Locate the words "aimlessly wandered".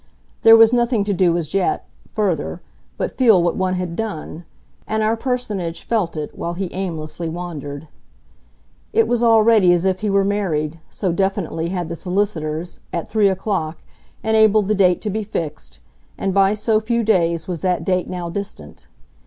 6.73-7.87